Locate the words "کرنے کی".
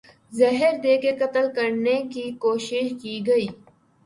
1.55-2.25